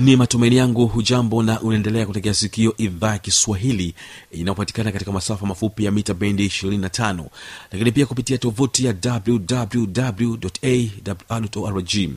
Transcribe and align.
ni 0.00 0.16
matumaini 0.16 0.56
yangu 0.56 0.86
hujambo 0.86 1.42
na 1.42 1.60
unaendelea 1.60 2.06
kutegea 2.06 2.34
sikio 2.34 2.74
idhaa 2.76 3.12
ya 3.12 3.18
kiswahili 3.18 3.94
inayopatikana 4.30 4.92
katika 4.92 5.12
masafa 5.12 5.46
mafupi 5.46 5.84
ya 5.84 5.90
mita 5.90 6.14
bendi 6.14 6.46
25 6.46 7.24
lakini 7.72 7.92
pia 7.92 8.06
kupitia 8.06 8.38
tovuti 8.38 8.84
ya 8.84 8.94
wwwawrrg 11.30 12.10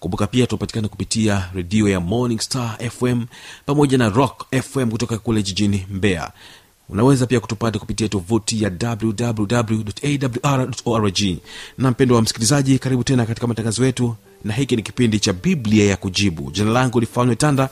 kumbuka 0.00 0.26
pia 0.26 0.46
tunapatikana 0.46 0.88
kupitia 0.88 1.50
redio 1.54 1.88
ya 1.88 2.00
morning 2.00 2.40
star 2.40 2.90
fm 2.90 3.24
pamoja 3.66 3.98
na 3.98 4.08
rock 4.08 4.46
fm 4.62 4.90
kutoka 4.90 5.18
kule 5.18 5.42
jijini 5.42 5.86
mbeya. 5.90 6.32
Unaweza 6.88 7.26
pia 7.26 7.40
kutupata 7.40 7.78
kupitia 7.78 8.08
tovuti 8.08 8.62
ya 8.62 8.72
wwwawrrg 10.42 11.20
na 11.78 11.90
mpendo 11.90 12.14
wa 12.14 12.22
msikilizaji 12.22 12.78
karibu 12.78 13.04
tena 13.04 13.26
katika 13.26 13.46
matangazo 13.46 13.84
yetu 13.86 14.16
na 14.44 14.54
hiki 14.54 14.76
ni 14.76 14.82
kipindi 14.82 15.20
cha 15.20 15.32
biblia 15.32 15.84
ya 15.90 15.96
kujibu. 15.96 16.50
Jina 16.50 16.70
langu 16.70 17.00
lifanywe 17.00 17.36
tanda. 17.36 17.68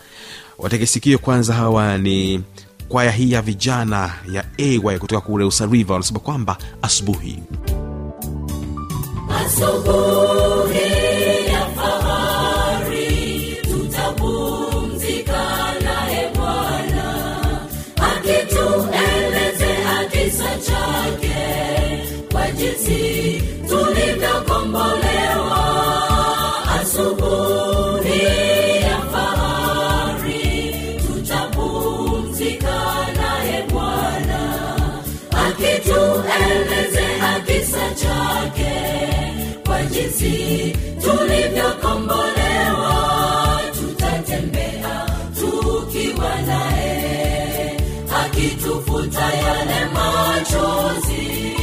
Wategesikio 0.59 1.19
kwanza 1.19 1.55
hawa 1.55 1.99
ni 1.99 2.43
kwaya 2.89 3.11
hii 3.11 3.33
ya 3.33 3.43
vijana 3.43 4.15
ya 4.33 4.45
ay 4.59 4.79
kutoka 4.79 5.21
kule 5.21 5.45
usariva 5.45 5.93
wanasema 5.95 6.21
kwamba 6.21 6.59
asubuhi. 6.83 7.39
Asubuhi 9.47 11.38
kisa 37.59 37.91
chake 37.95 38.75
kwa 39.67 39.83
jinsi 39.83 40.77
tulivyokombolewa. 41.03 42.95
Tutatembea 43.81 45.07
tukiwa 45.41 46.43
naye 46.43 47.77
akitufuta 48.25 49.21
yale 49.35 49.85
machozi 49.95 51.58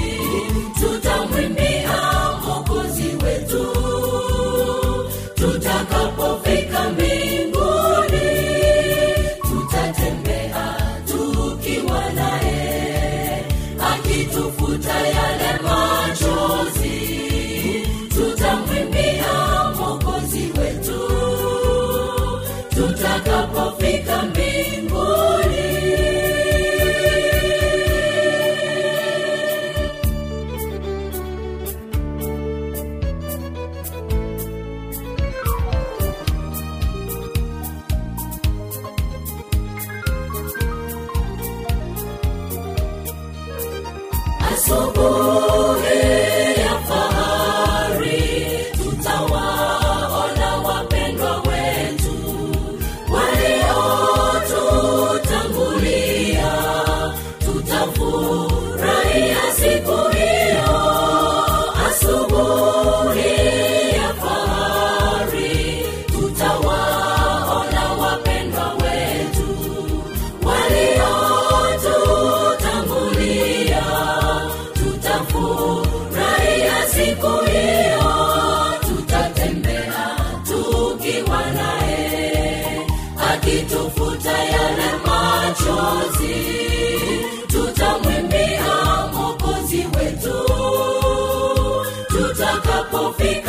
tutamwimbia 87.48 88.76
mokozi 89.14 89.78
wetu. 89.78 90.34
Tutakapofika 92.08 93.45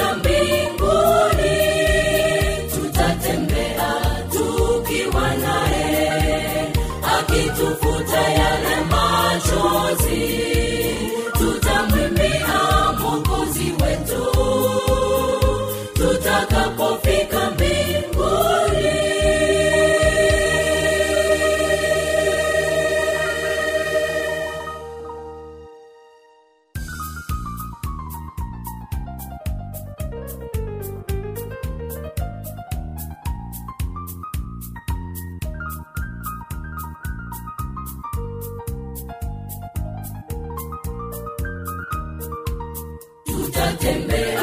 tutatembea 43.86 44.35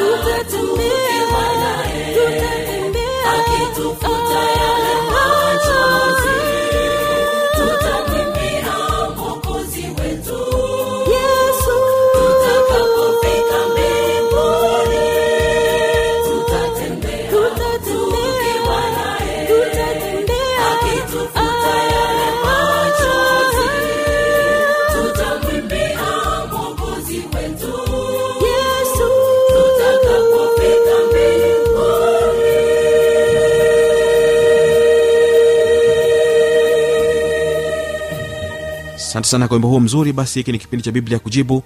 asante 39.24 39.30
sana 39.30 39.48
kwa 39.48 39.54
wimbo 39.54 39.68
huo 39.68 39.80
mzuri. 39.80 40.12
Basi 40.12 40.38
hiki 40.38 40.52
ni 40.52 40.58
kipindi 40.58 40.82
cha 40.84 40.92
biblia 40.92 41.18
kujibu 41.18 41.62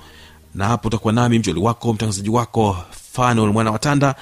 na 0.55 0.67
hapo 0.69 0.89
utakuwa 0.89 1.13
nami 1.13 1.39
mjoli 1.39 1.61
wako 1.61 1.93
mtangazaji 1.93 2.31
wako 2.31 2.77
fanuel 3.13 3.53
mwana 3.53 3.71
watanda 3.71 4.15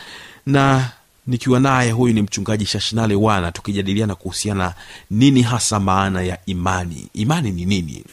na 0.47 0.91
nikiwa 1.27 1.61
naye 1.61 1.91
huyu 1.91 2.15
ni 2.15 2.23
mchungaji 2.23 2.67
shashinale 2.67 3.15
wana 3.15 3.53
tukijadiliana 3.53 4.15
kuhusiana 4.15 4.75
nini 5.11 5.43
hasa 5.43 5.81
maana 5.81 6.23
ya 6.23 6.39
imani. 6.47 7.09
Imani 7.15 7.51
ni 7.51 7.65
nini 7.65 8.05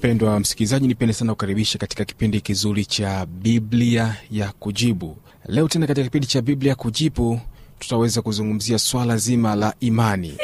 mpendwa 0.00 0.40
msikilizaji 0.40 0.88
nipende 0.88 1.14
sana 1.14 1.32
kukaribisha 1.32 1.78
katika 1.78 2.04
kipindi 2.04 2.40
kizuri 2.40 2.84
cha 2.84 3.26
biblia 3.26 4.16
ya 4.30 4.52
kujibu. 4.52 5.16
Leo 5.46 5.68
tena 5.68 5.86
katika 5.86 6.04
kipindi 6.04 6.26
cha 6.26 6.42
biblia 6.42 6.70
ya 6.70 6.76
kujibu 6.76 7.40
tutaweza 7.78 8.22
kuzungumzia 8.22 8.78
swala 8.78 9.16
zima 9.16 9.54
la 9.54 9.74
imani 9.80 10.34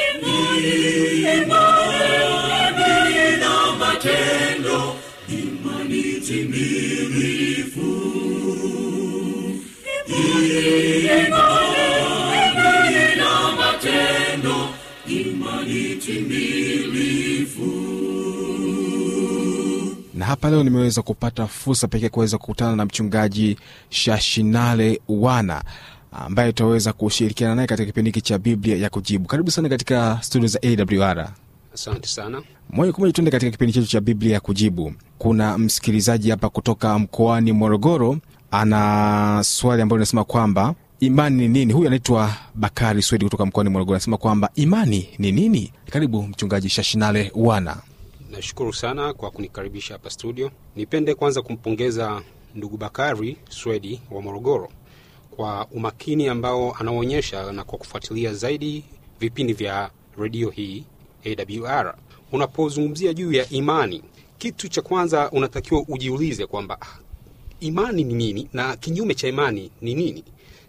hapa 20.27 20.49
leo 20.49 20.63
nimeweza 20.63 21.01
kupata 21.01 21.47
fursa 21.47 21.87
pekee 21.87 22.09
kuweza 22.09 22.37
kukutana 22.37 22.75
na 22.75 22.85
mchungaji 22.85 23.57
shashinale 23.89 25.01
wana 25.07 25.63
ambaye 26.11 26.51
tutaweza 26.51 26.93
kushirikiana 26.93 27.55
naye 27.55 27.67
katika 27.67 27.85
kipindi 27.85 28.07
hiki 28.09 28.21
cha 28.21 28.37
biblia 28.37 28.77
ya 28.77 28.89
kujibu. 28.89 29.27
Karibu 29.27 29.51
sana 29.51 29.69
katika 29.69 30.19
studio 30.21 30.47
za 30.47 30.59
awr 30.63 31.29
asante 31.73 32.07
sana. 32.07 32.41
Moja 32.69 32.91
kwa 32.91 32.99
moja 33.01 33.13
tuende 33.13 33.31
katika 33.31 33.51
kipindi 33.51 33.73
chetu 33.73 33.87
cha 33.87 34.01
biblia 34.01 34.33
ya 34.33 34.39
kujibu. 34.39 34.93
Kuna 35.17 35.57
msikilizaji 35.57 36.29
hapa 36.29 36.49
kutoka 36.49 36.99
mkoani 36.99 37.51
morogoro 37.51 38.17
ana 38.51 39.41
swali 39.43 39.81
ambayo 39.81 39.97
linasema 39.97 40.23
kwamba 40.23 40.75
imani 40.99 41.35
ni 41.37 41.47
nini? 41.47 41.73
Huyu 41.73 41.87
anaitwa 41.87 42.33
bakari 42.55 43.01
swedi 43.01 43.25
kutoka 43.25 43.45
mkoani 43.45 43.69
morogoro 43.69 43.95
anasema 43.95 44.17
kwamba 44.17 44.49
imani 44.55 45.09
ni 45.19 45.31
nini? 45.31 45.71
Karibu 45.89 46.23
mchungaji 46.23 46.69
shashinale 46.69 47.31
wana 47.35 47.77
nashukuru 48.37 48.73
sana 48.73 49.13
kwa 49.13 49.31
kunikaribisha 49.31 49.93
hapa 49.93 50.09
studio. 50.09 50.51
Nipende 50.75 51.13
kwanza 51.15 51.41
kumpongeza 51.41 52.21
ndugu 52.55 52.77
bakari 52.77 53.37
swedi 53.49 54.01
wa 54.11 54.21
morogoro 54.21 54.69
kwa 55.31 55.67
umakini 55.71 56.27
ambao 56.27 56.73
anaonyesha 56.79 57.51
na 57.51 57.63
kwa 57.63 57.77
kufuatilia 57.77 58.33
zaidi 58.33 58.83
vipindi 59.19 59.53
vya 59.53 59.89
redio 60.17 60.49
hii 60.49 60.83
awr 61.25 61.95
unapozungumzia 62.31 63.13
juu 63.13 63.31
ya 63.33 63.49
imani 63.49 64.03
kitu 64.37 64.67
cha 64.67 64.81
kwanza 64.81 65.31
unatakiwa 65.31 65.85
ujiulize 65.87 66.45
kwamba 66.45 66.77
ah, 66.81 66.99
imani 67.59 68.03
ni 68.03 68.13
nini 68.13 68.49
na 68.53 68.75
kinyume 68.75 69.15
cha 69.15 69.27
imani 69.27 69.71
ni 69.81 69.95
nini? 69.95 70.23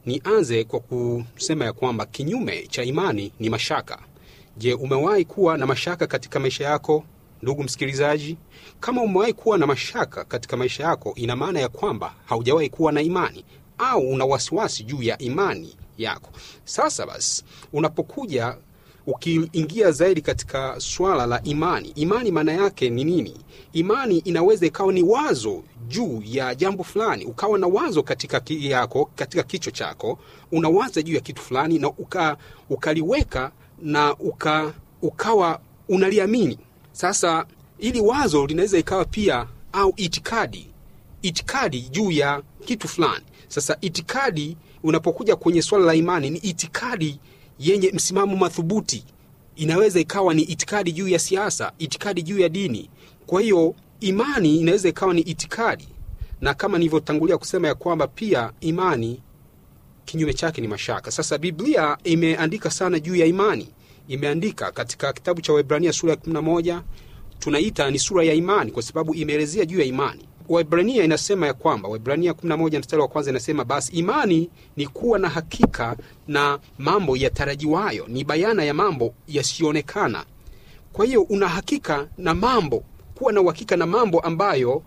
Nianze 0.07 0.65
kwa 0.65 0.81
kusema 0.81 1.65
ya 1.65 1.73
kwamba 1.73 2.07
kinyume 2.07 2.67
cha 2.67 2.85
imani 2.85 3.33
ni 3.41 3.51
mashaka. 3.51 3.99
Je 4.57 4.75
umewahi 4.75 5.25
kuwa 5.25 5.59
na 5.59 5.67
mashaka 5.67 6.07
katika 6.07 6.41
maisha 6.41 6.65
yako 6.65 7.05
ndugu 7.43 7.63
msikilizaji 7.63 8.37
kama 8.81 9.03
umewahi 9.03 9.33
kuwa 9.33 9.59
na 9.59 9.67
mashaka 9.67 10.25
katika 10.25 10.57
maisha 10.57 10.85
yako 10.85 11.13
ina 11.17 11.37
maana 11.37 11.61
ya 11.61 11.69
kwamba 11.69 12.15
haujawahi 12.27 12.69
kuwa 12.71 12.93
na 12.93 13.03
imani 13.03 13.45
au 13.79 14.11
una 14.11 14.25
wasiwasi 14.25 14.85
juu 14.85 15.03
ya 15.03 15.19
imani 15.19 15.77
yako. 15.99 16.31
Sasa 16.65 17.07
basi 17.07 17.45
unapokuja 17.73 18.57
ukiingia 19.07 19.91
zaidi 19.91 20.21
katika 20.21 20.75
swala 20.81 21.27
la 21.27 21.43
imani 21.43 21.89
imani 21.89 22.31
maana 22.33 22.53
yake 22.53 22.91
ni 22.91 23.05
nini? 23.05 23.37
Imani 23.73 24.19
inaweza 24.19 24.67
ikawa 24.67 24.93
ni 24.93 25.03
wazo 25.03 25.63
juu 25.89 26.23
ya 26.25 26.55
jambo 26.55 26.85
fulani 26.85 27.25
ukawa 27.25 27.59
na 27.59 27.67
wazo 27.67 28.03
katika 28.03 28.41
ki 28.41 28.71
yako 28.71 29.11
katika 29.15 29.43
kichwa 29.43 29.73
chako 29.73 30.19
unawaza 30.53 31.03
juu 31.03 31.15
ya 31.15 31.21
kitu 31.21 31.43
fulani 31.43 31.79
na 31.79 31.89
uka, 31.89 32.37
ukaliweka 32.71 33.53
na 33.83 34.15
uka, 34.17 34.73
ukawa 35.03 35.61
unaliamini 35.89 36.59
sasa 36.99 37.47
ili 37.79 38.01
wazo 38.01 38.47
linaweza 38.47 38.79
ikawa 38.79 39.05
pia 39.05 39.47
au 39.73 39.93
itikadi 39.97 40.67
itikadi 41.23 41.81
juu 41.81 42.11
ya 42.11 42.43
kitu 42.65 42.89
fulani. 42.89 43.25
Sasa 43.49 43.77
itikadi 43.81 44.57
unapokuja 44.83 45.37
kwenye 45.37 45.63
swala 45.63 45.85
la 45.85 45.95
imani 45.95 46.31
ni 46.31 46.39
itikadi 46.39 47.21
yenye 47.59 47.91
msimamo 47.95 48.37
madhubuti 48.37 49.05
inaweza 49.57 50.01
ikawa 50.01 50.35
ni 50.35 50.43
itikadi 50.43 50.93
juu 50.93 51.09
ya 51.09 51.19
siasa 51.19 51.73
itikadi 51.79 52.23
juu 52.23 52.39
ya 52.39 52.49
dini. 52.49 52.91
Kwa 53.27 53.41
hiyo 53.41 53.75
imani 54.01 54.57
inaweza 54.61 54.89
ikawa 54.89 55.15
ni 55.15 55.21
itikadi. 55.21 55.89
Na 56.41 56.55
kama 56.55 56.79
nilivyotangulia 56.79 57.39
kusema 57.39 57.69
ya 57.69 57.75
kwamba 57.75 58.07
pia 58.07 58.53
imani 58.61 59.23
kinyume 60.05 60.35
chake 60.35 60.61
ni 60.61 60.69
mashaka. 60.69 61.11
Sasa 61.11 61.39
biblia 61.39 61.99
imeandika 62.05 62.71
sana 62.71 63.01
juu 63.01 63.17
ya 63.17 63.27
imani 63.27 63.69
imeandika 64.09 64.73
katika 64.73 65.13
kitabu 65.13 65.41
cha 65.41 65.53
waibrania 65.53 65.93
sura 65.93 66.13
ya 66.13 66.19
11 66.19 66.81
tunaita 67.39 67.91
ni 67.91 67.99
sura 67.99 68.25
ya 68.25 68.35
imani 68.35 68.71
kwa 68.71 68.83
sababu 68.83 69.15
imeelezea 69.15 69.65
juu 69.65 69.79
ya 69.79 69.85
imani. 69.85 70.29
Waebrania 70.49 71.05
inasema 71.05 71.47
ya 71.47 71.55
kwamba 71.55 71.89
Waebrania 71.89 72.33
11 72.33 72.79
mstari 72.79 73.03
wa 73.03 73.09
kwanza 73.09 73.31
inasema 73.31 73.65
basi 73.65 73.93
imani 73.97 74.51
ni 74.77 74.87
kuwa 74.87 75.19
na 75.19 75.29
hakika 75.29 75.97
na 76.29 76.59
mambo 76.79 77.17
yatarajiwayo 77.17 78.07
ni 78.09 78.25
bayana 78.25 78.65
ya 78.65 78.75
mambo 78.75 79.15
yasiyoonekana 79.29 80.25
kwa 80.93 81.05
hiyo 81.07 81.23
una 81.23 81.49
hakika 81.49 82.09
na 82.19 82.35
mambo 82.35 82.85
kuwa 83.15 83.33
na 83.33 83.41
uhakika 83.41 83.77
na 83.77 83.87
mambo 83.87 84.21
ambayo 84.21 84.83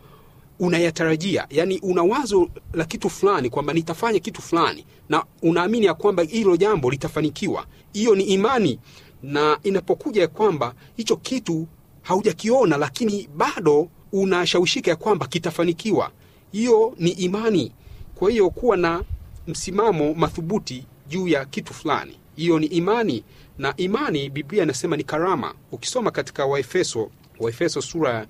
unayatarajia. 0.59 1.47
Yaani 1.49 1.79
una 1.79 2.03
wazo 2.03 2.49
la 2.73 2.85
kitu 2.85 3.09
fulani 3.09 3.49
kwamba 3.49 3.73
nitafanya 3.73 4.19
kitu 4.19 4.41
fulani 4.41 4.85
na 5.09 5.23
unaamini 5.41 5.85
ya 5.85 5.93
kwamba 5.93 6.23
hilo 6.23 6.57
jambo 6.57 6.91
litafanikiwa. 6.91 7.65
Hiyo 7.93 8.15
ni 8.15 8.23
imani 8.23 8.79
na 9.23 9.59
inapokuja 9.63 10.21
ya 10.21 10.27
kwamba 10.27 10.73
hicho 10.97 11.15
kitu 11.15 11.67
haujakiona 12.01 12.77
lakini 12.77 13.29
bado 13.35 13.87
unashawishika 14.11 14.89
ya 14.91 14.95
kwamba 14.95 15.27
kitafanikiwa. 15.27 16.11
Hiyo 16.51 16.93
ni 16.97 17.09
imani. 17.09 17.71
Kwa 18.15 18.31
hiyo 18.31 18.49
kuwa 18.49 18.77
na 18.77 19.03
msimamo 19.47 20.13
mathubuti 20.13 20.85
juu 21.07 21.27
ya 21.27 21.45
kitu 21.45 21.73
fulani. 21.73 22.17
Hiyo 22.35 22.59
ni 22.59 22.65
imani. 22.65 23.23
Na 23.57 23.73
imani 23.77 24.29
biblia 24.29 24.63
inasema 24.63 24.97
ni 24.97 25.03
karama. 25.03 25.53
Ukisoma 25.71 26.11
katika 26.11 26.45
waefeso 26.45 27.11
waefeso 27.39 27.81
sura 27.81 28.27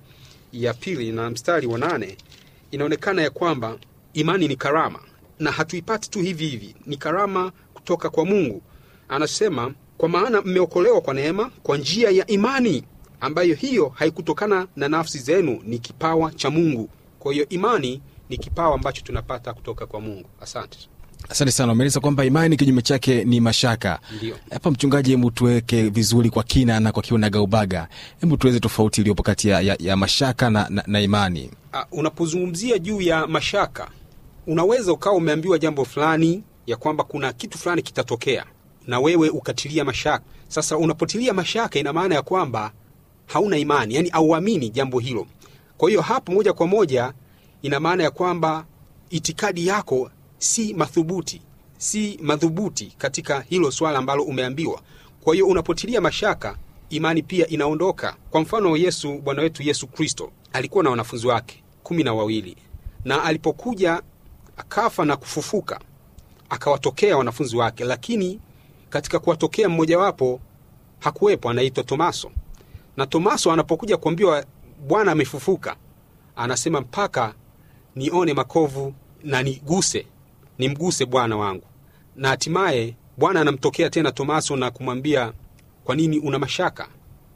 ya 0.52 0.74
pili 0.74 1.12
na 1.12 1.30
mstari 1.30 1.66
wa 1.66 1.78
nane 1.78 2.16
inaonekana 2.70 3.22
ya 3.22 3.30
kwamba 3.30 3.78
imani 4.12 4.48
ni 4.48 4.56
karama. 4.56 4.98
Na 5.38 5.50
hatuipati 5.50 6.10
tu 6.10 6.20
hivi 6.20 6.46
hivi. 6.48 6.74
Ni 6.86 6.96
karama 6.96 7.52
kutoka 7.74 8.10
kwa 8.10 8.24
mungu. 8.24 8.62
Anasema 9.08 9.74
kwa 10.02 10.08
maana 10.08 10.42
mmeokolewa 10.42 11.00
kwa 11.00 11.14
neema 11.14 11.50
kwa 11.62 11.76
njia 11.78 12.10
ya 12.10 12.26
imani 12.26 12.84
ambayo 13.20 13.54
hiyo 13.54 13.88
haikutokana 13.94 14.66
na 14.76 14.88
nafsi 14.88 15.18
zenu 15.18 15.60
ni 15.64 15.78
kipawa 15.78 16.32
cha 16.32 16.50
mungu. 16.50 16.88
Kwa 17.18 17.32
hiyo 17.32 17.48
imani 17.48 18.00
ni 18.28 18.36
kipawa 18.38 18.74
ambacho 18.74 19.02
tunapata 19.02 19.52
kutoka 19.52 19.86
kwa 19.86 20.00
mungu. 20.00 20.28
Asante. 20.40 20.78
Asante 21.28 21.52
sana 21.52 21.72
umeeleza 21.72 22.00
kwamba 22.00 22.24
imani 22.24 22.56
kinyume 22.56 22.82
chake 22.82 23.24
ni 23.24 23.40
mashaka. 23.40 24.00
Ndio. 24.16 24.36
hapa 24.50 24.70
mchungaji 24.70 25.10
hebu 25.10 25.30
tuweke 25.30 25.82
vizuri 25.88 26.30
kwa 26.30 26.42
kina 26.42 26.80
na 26.80 26.92
kwa 26.92 27.02
kiunagaubaga 27.02 27.88
hebu 28.20 28.36
tuweze 28.36 28.60
tofauti 28.60 29.00
iliyopo 29.00 29.22
kati 29.22 29.48
ya, 29.48 29.60
ya, 29.60 29.76
ya 29.80 29.96
mashaka 29.96 30.50
na, 30.50 30.66
na, 30.70 30.84
na 30.86 31.00
imani. 31.00 31.50
Uh, 31.72 31.98
unapozungumzia 31.98 32.78
juu 32.78 33.00
ya 33.00 33.26
mashaka 33.26 33.88
unaweza 34.46 34.92
ukawa 34.92 35.16
umeambiwa 35.16 35.58
jambo 35.58 35.84
fulani 35.84 36.42
ya 36.66 36.76
kwamba 36.76 37.04
kuna 37.04 37.32
kitu 37.32 37.58
fulani 37.58 37.82
kitatokea 37.82 38.44
na 38.86 39.00
wewe 39.00 39.28
ukatilia 39.28 39.84
mashaka. 39.84 40.24
Sasa 40.48 40.76
unapotilia 40.76 41.32
mashaka 41.34 41.78
ina 41.78 41.92
maana 41.92 42.14
ya 42.14 42.22
kwamba 42.22 42.72
hauna 43.26 43.58
imani 43.58 43.94
yani 43.94 44.10
auamini 44.10 44.70
jambo 44.70 44.98
hilo. 44.98 45.26
Kwa 45.76 45.88
hiyo 45.88 46.02
hapo 46.02 46.32
moja 46.32 46.52
kwa 46.52 46.66
moja 46.66 47.12
ina 47.62 47.80
maana 47.80 48.02
ya 48.02 48.10
kwamba 48.10 48.64
itikadi 49.10 49.66
yako 49.66 50.10
si 50.38 50.74
madhubuti 50.74 51.42
si 51.78 52.18
madhubuti 52.22 52.94
katika 52.98 53.40
hilo 53.40 53.70
swala 53.70 53.98
ambalo 53.98 54.22
umeambiwa. 54.22 54.80
Kwa 55.20 55.34
hiyo 55.34 55.46
unapotilia 55.46 56.00
mashaka 56.00 56.56
imani 56.90 57.22
pia 57.22 57.46
inaondoka. 57.48 58.16
Kwa 58.30 58.40
mfano 58.40 58.76
yesu 58.76 59.18
bwana 59.18 59.42
wetu 59.42 59.62
yesu 59.62 59.86
kristo 59.86 60.30
alikuwa 60.52 60.84
na 60.84 60.90
wanafunzi 60.90 61.26
wake 61.26 61.62
kumi 61.82 62.02
na 62.02 62.14
wawili. 62.14 62.56
Na 63.04 63.22
alipokuja 63.24 64.02
akafa 64.56 65.04
na 65.04 65.16
kufufuka 65.16 65.80
akawatokea 66.50 67.16
wanafunzi 67.16 67.56
wake 67.56 67.84
lakini 67.84 68.40
katika 68.92 69.18
kuwatokea 69.18 69.68
mmojawapo 69.68 70.40
hakuwepo, 71.00 71.50
anaitwa 71.50 71.84
Tomaso. 71.84 72.30
Na 72.96 73.06
Tomaso 73.06 73.52
anapokuja 73.52 73.96
kuambiwa 73.96 74.44
Bwana 74.86 75.12
amefufuka, 75.12 75.76
anasema 76.36 76.80
mpaka 76.80 77.34
nione 77.96 78.34
makovu 78.34 78.94
na 79.24 79.42
niguse, 79.42 80.06
nimguse 80.58 81.06
Bwana 81.06 81.36
wangu. 81.36 81.64
Na 82.16 82.28
hatimaye 82.28 82.96
Bwana 83.18 83.40
anamtokea 83.40 83.90
tena 83.90 84.12
Tomaso 84.12 84.56
na 84.56 84.70
kumwambia, 84.70 85.32
kwa 85.84 85.96
nini 85.96 86.18
una 86.18 86.38
mashaka? 86.38 86.88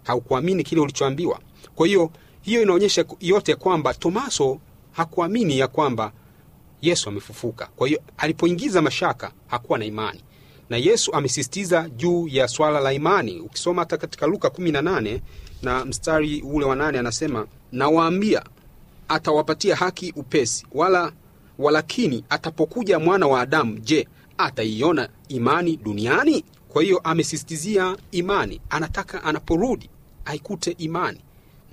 Haukuamini 0.05 0.63
kile 0.65 0.81
ulichoambiwa? 0.81 1.41
Kwa 1.75 1.87
hiyo 1.87 2.11
hiyo 2.43 2.63
inaonyesha 2.63 3.05
yote 3.21 3.55
kwamba 3.55 3.95
Tomaso 3.95 4.59
hakuamini 4.93 5.59
ya 5.59 5.69
kwamba 5.69 6.13
Yesu 6.83 7.09
amefufuka. 7.09 7.67
Kwa 7.77 7.89
hiyo 7.89 8.01
alipoingiza 8.17 8.83
mashaka 8.83 9.33
hakuwa 9.47 9.79
na 9.79 9.85
imani, 9.85 10.21
na 10.71 10.77
Yesu 10.77 11.13
amesisitiza 11.13 11.89
juu 11.89 12.29
ya 12.29 12.49
swala 12.49 12.81
la 12.81 12.93
imani. 12.93 13.41
Ukisoma 13.41 13.83
hata 13.83 13.97
katika 13.97 14.27
Luka 14.27 14.49
18 14.49 15.21
na 15.63 15.85
mstari 15.85 16.43
ule 16.43 16.67
wa 16.67 16.77
nane 16.77 16.99
anasema, 16.99 17.47
nawaambia 17.73 18.43
atawapatia 19.09 19.77
haki 19.77 20.13
upesi, 20.17 20.67
wala 20.73 21.13
walakini 21.59 22.25
atapokuja 22.29 22.99
mwana 22.99 23.27
wa 23.27 23.41
Adamu, 23.41 23.79
je, 23.79 24.09
ataiona 24.39 25.09
imani 25.29 25.77
duniani? 25.77 26.45
Kwa 26.69 26.83
hiyo 26.83 26.99
amesisitizia 26.99 27.97
imani, 28.11 28.61
anataka 28.71 29.23
anaporudi 29.25 29.91
aikute 30.25 30.71
imani, 30.79 31.21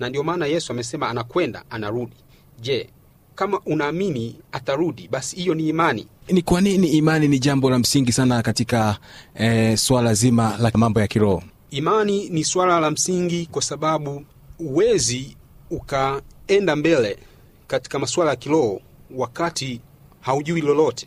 na 0.00 0.08
ndio 0.08 0.22
maana 0.22 0.46
Yesu 0.46 0.72
amesema 0.72 1.08
anakwenda 1.08 1.64
anarudi. 1.70 2.16
Je, 2.60 2.90
kama 3.34 3.60
unaamini 3.66 4.36
atarudi, 4.52 5.08
basi 5.08 5.36
hiyo 5.36 5.54
ni 5.54 5.68
imani. 5.68 6.06
Ni 6.28 6.42
kwa 6.42 6.60
nini 6.60 6.88
imani 6.88 7.28
ni 7.28 7.38
jambo 7.38 7.70
la 7.70 7.78
msingi 7.78 8.12
sana 8.12 8.42
katika 8.42 8.96
e, 9.34 9.76
swala 9.76 10.14
zima 10.14 10.56
la 10.58 10.70
mambo 10.74 11.00
ya 11.00 11.06
kiroho? 11.06 11.42
Imani 11.70 12.28
ni 12.28 12.44
swala 12.44 12.80
la 12.80 12.90
msingi 12.90 13.46
kwa 13.46 13.62
sababu 13.62 14.24
huwezi 14.58 15.36
ukaenda 15.70 16.76
mbele 16.76 17.18
katika 17.66 17.98
masuala 17.98 18.30
ya 18.30 18.36
kiroho 18.36 18.80
wakati 19.16 19.80
haujui 20.20 20.60
lolote. 20.60 21.06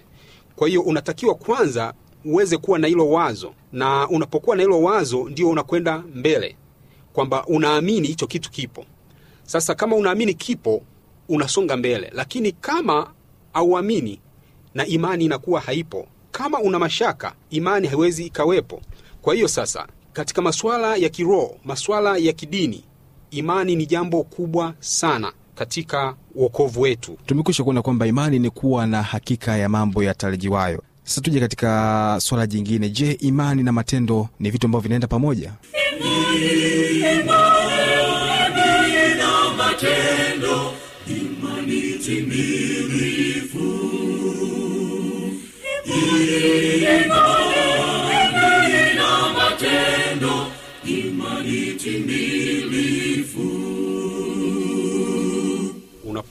Kwa 0.55 0.67
hiyo 0.67 0.81
unatakiwa 0.81 1.35
kwanza 1.35 1.93
uweze 2.25 2.57
kuwa 2.57 2.79
na 2.79 2.87
hilo 2.87 3.09
wazo, 3.09 3.53
na 3.71 4.07
unapokuwa 4.09 4.55
na 4.55 4.61
hilo 4.63 4.81
wazo 4.81 5.29
ndio 5.29 5.49
unakwenda 5.49 6.03
mbele, 6.15 6.55
kwamba 7.13 7.45
unaamini 7.45 8.07
hicho 8.07 8.27
kitu 8.27 8.51
kipo. 8.51 8.85
Sasa 9.43 9.75
kama 9.75 9.95
unaamini 9.95 10.33
kipo, 10.33 10.81
unasonga 11.29 11.77
mbele, 11.77 12.11
lakini 12.13 12.51
kama 12.51 13.11
auamini 13.53 14.19
na 14.75 14.85
imani 14.85 15.25
inakuwa 15.25 15.61
haipo. 15.61 16.07
Kama 16.31 16.59
una 16.59 16.79
mashaka, 16.79 17.33
imani 17.49 17.87
haiwezi 17.87 18.25
ikawepo. 18.25 18.81
Kwa 19.21 19.33
hiyo 19.35 19.47
sasa, 19.47 19.87
katika 20.13 20.41
masuala 20.41 20.95
ya 20.95 21.09
kiroho, 21.09 21.57
masuala 21.65 22.17
ya 22.17 22.33
kidini, 22.33 22.83
imani 23.31 23.75
ni 23.75 23.85
jambo 23.85 24.23
kubwa 24.23 24.73
sana 24.79 25.33
katika 25.55 26.15
uokovu 26.35 26.81
wetu. 26.81 27.17
Tumekwisha 27.25 27.63
kuona 27.63 27.81
kwamba 27.81 28.07
imani 28.07 28.39
ni 28.39 28.49
kuwa 28.49 28.87
na 28.87 29.03
hakika 29.03 29.57
ya 29.57 29.69
mambo 29.69 30.03
yatarajiwayo. 30.03 30.83
Sasa 31.03 31.21
tuje 31.21 31.39
katika 31.39 32.17
swala 32.21 32.47
jingine. 32.47 32.89
Je, 32.89 33.11
imani 33.11 33.63
na 33.63 33.71
matendo 33.71 34.29
ni 34.39 34.49
vitu 34.51 34.67
ambavyo 34.67 34.83
vinaenda 34.83 35.07
pamoja? 35.07 35.53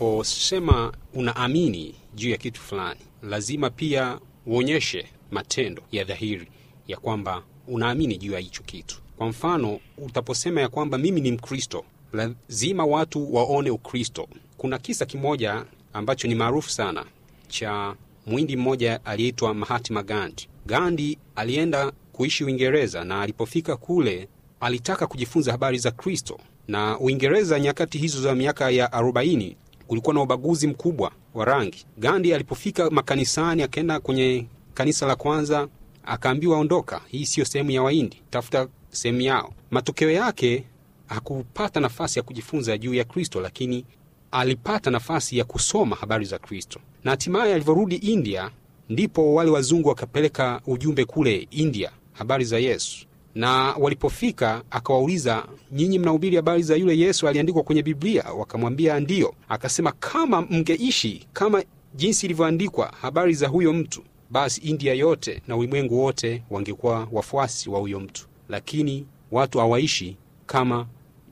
Unaposema 0.01 0.93
unaamini 1.15 1.95
juu 2.15 2.31
ya 2.31 2.37
kitu 2.37 2.61
fulani, 2.61 3.01
lazima 3.23 3.71
pia 3.71 4.19
uonyeshe 4.47 5.07
matendo 5.31 5.83
ya 5.93 6.05
dhahiri 6.05 6.49
ya 6.89 6.97
kwamba 6.97 7.43
unaamini 7.69 8.19
juu 8.19 8.33
ya 8.33 8.39
hicho 8.39 8.63
kitu. 8.63 8.97
Kwa 9.17 9.27
mfano, 9.29 9.81
utaposema 9.99 10.61
ya 10.61 10.69
kwamba 10.69 10.99
mimi 10.99 11.21
ni 11.21 11.33
Mkristo, 11.33 11.85
lazima 12.13 12.85
watu 12.85 13.35
waone 13.35 13.71
Ukristo. 13.71 14.29
Kuna 14.57 14.79
kisa 14.79 15.07
kimoja 15.07 15.65
ambacho 15.93 16.29
ni 16.29 16.35
maarufu 16.35 16.71
sana 16.71 17.05
cha 17.49 17.95
mwindi 18.27 18.57
mmoja 18.57 19.05
aliyeitwa 19.05 19.55
Mahatma 19.55 20.03
Gandhi. 20.03 20.49
Gandhi 20.67 21.19
alienda 21.37 21.93
kuishi 22.13 22.45
Uingereza 22.45 23.05
na 23.05 23.23
alipofika 23.23 23.77
kule 23.77 24.29
alitaka 24.61 25.07
kujifunza 25.07 25.53
habari 25.53 25.79
za 25.79 25.91
Kristo. 25.91 26.41
Na 26.69 26.99
Uingereza 26.99 27.61
nyakati 27.61 27.99
hizo 27.99 28.21
za 28.23 28.35
miaka 28.35 28.71
ya 28.71 28.87
40 28.87 29.55
kulikuwa 29.87 30.15
na 30.15 30.23
ubaguzi 30.23 30.67
mkubwa 30.67 31.13
wa 31.35 31.45
rangi. 31.45 31.87
Gandhi 31.99 32.35
alipofika 32.35 32.91
makanisani, 32.91 33.63
akaenda 33.63 34.01
kwenye 34.01 34.47
kanisa 34.75 35.07
la 35.07 35.17
kwanza, 35.17 35.69
akaambiwa 36.05 36.59
ondoka, 36.59 37.01
hii 37.07 37.27
siyo 37.27 37.47
sehemu 37.47 37.71
ya 37.71 37.83
Wahindi, 37.83 38.23
tafuta 38.31 38.69
sehemu 38.91 39.21
yao. 39.21 39.53
Matokeo 39.71 40.11
yake 40.11 40.65
hakupata 41.07 41.81
nafasi 41.81 42.19
ya 42.19 42.23
kujifunza 42.23 42.79
juu 42.79 42.95
ya 42.95 43.05
Kristo, 43.05 43.41
lakini 43.41 43.85
alipata 44.31 44.91
nafasi 44.91 45.39
ya 45.39 45.45
kusoma 45.45 45.97
habari 45.97 46.25
za 46.25 46.39
Kristo, 46.39 46.81
na 47.05 47.11
hatimaye 47.11 47.55
alivyorudi 47.55 47.97
India, 47.97 48.51
ndipo 48.89 49.35
wale 49.35 49.51
wazungu 49.51 49.89
wakapeleka 49.89 50.61
ujumbe 50.67 51.05
kule 51.05 51.49
India, 51.51 51.91
habari 52.13 52.45
za 52.45 52.59
Yesu. 52.59 53.06
Na 53.37 53.75
walipofika 53.79 54.63
akawauliza, 54.71 55.47
nyinyi 55.73 55.99
mnahubiri 55.99 56.37
habari 56.37 56.63
za 56.63 56.77
yule 56.77 56.99
Yesu 56.99 57.29
aliandikwa 57.29 57.63
kwenye 57.63 57.83
Biblia? 57.83 58.25
Wakamwambia 58.39 59.01
ndiyo. 59.01 59.35
Akasema, 59.49 59.93
kama 59.93 60.43
mngeishi 60.43 61.27
kama 61.33 61.63
jinsi 61.95 62.27
ilivyoandikwa 62.27 62.93
habari 63.01 63.35
za 63.35 63.49
huyo 63.49 63.73
mtu, 63.73 64.03
basi 64.31 64.61
India 64.61 64.95
yote 64.95 65.43
na 65.49 65.57
ulimwengu 65.57 66.01
wote 66.03 66.43
wangekuwa 66.51 67.09
wafuasi 67.13 67.71
wa 67.71 67.81
huyo 67.81 68.01
mtu, 68.01 68.27
lakini 68.49 69.07
watu 69.31 69.59
hawaishi 69.59 70.17
kama 70.47 70.87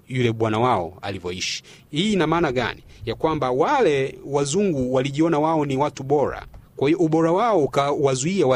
yule 0.08 0.32
bwana 0.32 0.58
wao 0.58 0.98
alivyoishi. 1.02 1.62
Hii 1.90 2.12
ina 2.12 2.26
maana 2.26 2.52
gani? 2.52 2.82
Ya 3.06 3.14
kwamba 3.14 3.50
wale 3.50 4.18
wazungu 4.26 4.94
walijiona 4.94 5.38
wao 5.38 5.66
ni 5.66 5.76
watu 5.76 6.02
bora, 6.02 6.46
kwa 6.76 6.88
hiyo 6.88 6.98
ubora 6.98 7.32
wao 7.32 7.64
ukawazuia 7.64 8.46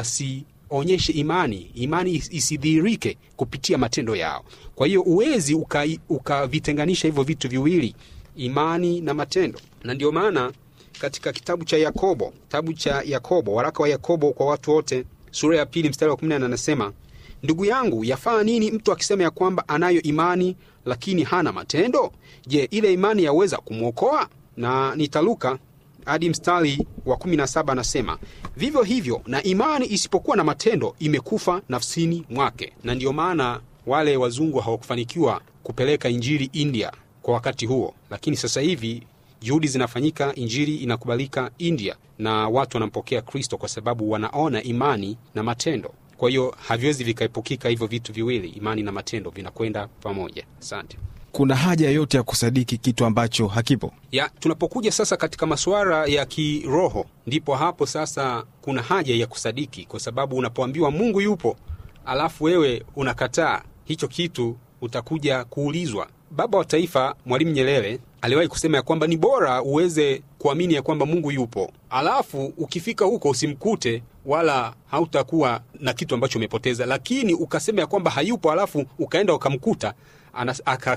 wasionyeshe 0.70 1.12
imani, 1.12 1.70
imani 1.74 2.10
isidhihirike 2.30 3.16
kupitia 3.36 3.78
matendo 3.78 4.16
yao. 4.16 4.44
Kwa 4.74 4.86
hiyo 4.86 5.02
uwezi 5.02 5.54
ukavitenganisha 6.08 7.00
uka 7.00 7.12
hivyo 7.12 7.22
vitu 7.24 7.48
viwili, 7.48 7.94
imani 8.36 9.00
na 9.00 9.14
matendo, 9.14 9.58
na 9.84 9.94
ndio 9.94 10.12
maana 10.12 10.52
katika 11.00 11.32
kitabu 11.32 11.64
cha 11.64 11.76
Yakobo, 11.78 12.30
kitabu 12.30 12.72
cha 12.72 13.02
Yakobo, 13.06 13.54
waraka 13.54 13.82
wa 13.82 13.88
Yakobo 13.88 14.32
kwa 14.32 14.46
watu 14.46 14.70
wote, 14.70 15.04
sura 15.30 15.58
ya 15.58 15.66
pili 15.66 15.88
mstari 15.88 16.10
wa 16.10 16.16
kumi 16.16 16.28
na 16.28 16.34
nane 16.34 16.44
anasema 16.46 16.92
Ndugu 17.42 17.64
yangu, 17.64 18.04
yafaa 18.04 18.42
nini 18.42 18.70
mtu 18.70 18.92
akisema 18.92 19.22
ya 19.22 19.30
kwamba 19.30 19.68
anayo 19.68 20.02
imani 20.02 20.56
lakini 20.84 21.22
hana 21.24 21.52
matendo? 21.52 22.12
Je, 22.46 22.68
ile 22.70 22.92
imani 22.92 23.22
yaweza 23.24 23.56
kumwokoa? 23.56 24.28
Na 24.56 24.94
nitaluka 24.96 25.58
hadi 26.08 26.30
mstari 26.30 26.86
wa 27.06 27.16
17 27.16 27.72
anasema 27.72 28.18
vivyo 28.56 28.82
hivyo 28.82 29.22
na 29.26 29.42
imani 29.42 29.86
isipokuwa 29.86 30.36
na 30.36 30.44
matendo 30.44 30.94
imekufa 30.98 31.62
nafsini 31.68 32.24
mwake. 32.30 32.72
Na 32.84 32.94
ndiyo 32.94 33.12
maana 33.12 33.60
wale 33.86 34.16
wazungu 34.16 34.58
hawakufanikiwa 34.58 35.40
kupeleka 35.62 36.08
injili 36.08 36.50
India 36.52 36.92
kwa 37.22 37.34
wakati 37.34 37.66
huo, 37.66 37.94
lakini 38.10 38.36
sasa 38.36 38.60
hivi 38.60 39.02
juhudi 39.40 39.66
zinafanyika, 39.68 40.34
injili 40.34 40.76
inakubalika 40.76 41.50
India 41.58 41.96
na 42.18 42.48
watu 42.48 42.76
wanampokea 42.76 43.22
Kristo 43.22 43.56
kwa 43.56 43.68
sababu 43.68 44.10
wanaona 44.10 44.62
imani 44.62 45.16
na 45.34 45.42
matendo. 45.42 45.94
Kwa 46.16 46.28
hiyo 46.30 46.54
haviwezi 46.68 47.04
vikaepukika 47.04 47.68
hivyo 47.68 47.86
vitu 47.86 48.12
viwili, 48.12 48.48
imani 48.48 48.82
na 48.82 48.92
matendo 48.92 49.30
vinakwenda 49.30 49.86
pamoja. 49.86 50.44
Asante. 50.60 50.98
Kuna 51.32 51.56
haja 51.56 51.90
yote 51.90 52.16
ya 52.16 52.22
kusadiki 52.22 52.78
kitu 52.78 53.04
ambacho 53.04 53.46
hakipo? 53.46 53.92
Ya, 54.12 54.28
tunapokuja 54.40 54.92
sasa 54.92 55.16
katika 55.16 55.46
masuala 55.46 56.06
ya 56.06 56.26
kiroho, 56.26 57.06
ndipo 57.26 57.54
hapo 57.54 57.86
sasa 57.86 58.44
kuna 58.62 58.82
haja 58.82 59.14
ya 59.14 59.26
kusadiki, 59.26 59.84
kwa 59.84 60.00
sababu 60.00 60.36
unapoambiwa 60.36 60.90
Mungu 60.90 61.20
yupo 61.20 61.56
alafu 62.06 62.44
wewe 62.44 62.82
unakataa 62.96 63.62
hicho 63.84 64.08
kitu, 64.08 64.56
utakuja 64.80 65.44
kuulizwa. 65.44 66.08
Baba 66.30 66.58
wa 66.58 66.64
Taifa 66.64 67.14
Mwalimu 67.26 67.50
Nyerere 67.50 67.98
aliwahi 68.20 68.48
kusema 68.48 68.76
ya 68.76 68.82
kwamba 68.82 69.06
ni 69.06 69.16
bora 69.16 69.62
uweze 69.62 70.22
kuamini 70.38 70.74
ya 70.74 70.82
kwamba 70.82 71.06
Mungu 71.06 71.30
yupo, 71.30 71.70
alafu 71.90 72.52
ukifika 72.56 73.04
huko 73.04 73.28
usimkute 73.30 74.02
wala 74.26 74.74
hautakuwa 74.90 75.60
na 75.80 75.92
kitu 75.92 76.14
ambacho 76.14 76.38
umepoteza, 76.38 76.86
lakini 76.86 77.34
ukasema 77.34 77.80
ya 77.80 77.86
kwamba 77.86 78.10
hayupo, 78.10 78.52
alafu 78.52 78.84
ukaenda 78.98 79.34
ukamkuta 79.34 79.94